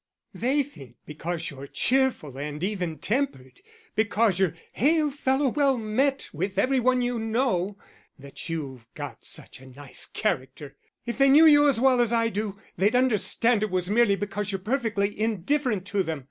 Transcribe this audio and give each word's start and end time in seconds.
They 0.33 0.63
think 0.63 0.95
because 1.05 1.51
you're 1.51 1.67
cheerful 1.67 2.35
and 2.35 2.63
even 2.63 2.97
tempered, 2.97 3.61
because 3.93 4.39
you're 4.39 4.55
hail 4.71 5.11
fellow 5.11 5.49
well 5.49 5.77
met 5.77 6.27
with 6.33 6.57
every 6.57 6.79
one 6.79 7.03
you 7.03 7.19
know, 7.19 7.77
that 8.17 8.49
you've 8.49 8.87
got 8.95 9.23
such 9.25 9.59
a 9.59 9.67
nice 9.67 10.07
character. 10.07 10.75
If 11.05 11.19
they 11.19 11.29
knew 11.29 11.45
you 11.45 11.67
as 11.67 11.79
well 11.79 12.01
as 12.01 12.11
I 12.11 12.29
do, 12.29 12.57
they'd 12.77 12.95
understand 12.95 13.61
it 13.61 13.69
was 13.69 13.91
merely 13.91 14.15
because 14.15 14.51
you're 14.51 14.57
perfectly 14.57 15.19
indifferent 15.19 15.85
to 15.89 16.01
them. 16.01 16.19